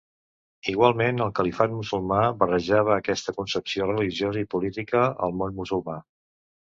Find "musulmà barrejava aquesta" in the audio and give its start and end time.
1.81-3.35